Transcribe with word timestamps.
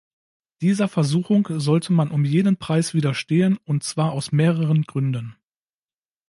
Dieser 0.61 0.87
Versuchung 0.87 1.47
sollte 1.51 1.93
man 1.93 2.09
um 2.09 2.25
jeden 2.25 2.57
Preis 2.57 2.95
widerstehen, 2.95 3.57
und 3.65 3.83
zwar 3.83 4.13
aus 4.13 4.31
mehreren 4.31 4.81
Gründen. 4.81 5.35